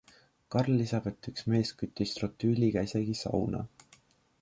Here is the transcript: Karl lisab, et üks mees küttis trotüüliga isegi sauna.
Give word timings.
Karl 0.55 0.73
lisab, 0.79 1.09
et 1.11 1.29
üks 1.31 1.45
mees 1.53 1.73
küttis 1.83 2.17
trotüüliga 2.17 2.87
isegi 2.91 3.19
sauna. 3.25 3.65